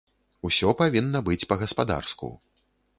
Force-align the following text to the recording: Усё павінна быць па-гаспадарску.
Усё 0.49 0.73
павінна 0.79 1.23
быць 1.29 1.47
па-гаспадарску. 1.55 2.35